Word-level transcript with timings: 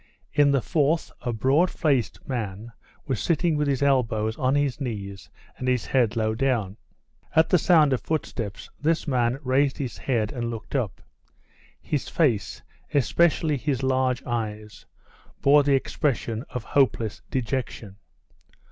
In 0.33 0.49
the 0.49 0.63
fourth 0.63 1.11
a 1.21 1.31
broad 1.31 1.69
faced 1.69 2.27
man 2.27 2.71
was 3.05 3.19
sitting 3.21 3.55
with 3.55 3.67
his 3.67 3.83
elbows 3.83 4.35
on 4.35 4.55
his 4.55 4.81
knees 4.81 5.29
and 5.59 5.67
his 5.67 5.85
head 5.85 6.15
low 6.15 6.33
down. 6.33 6.75
At 7.35 7.49
the 7.49 7.59
sound 7.59 7.93
of 7.93 8.01
footsteps 8.01 8.67
this 8.81 9.07
man 9.07 9.37
raised 9.43 9.77
his 9.77 9.99
head 9.99 10.31
and 10.31 10.49
looked 10.49 10.73
up. 10.75 11.03
His 11.79 12.09
face, 12.09 12.63
especially 12.95 13.57
his 13.57 13.83
large 13.83 14.23
eyes, 14.23 14.87
bore 15.39 15.61
the 15.61 15.75
expression 15.75 16.45
of 16.49 16.63
hopeless 16.63 17.21
dejection. 17.29 17.97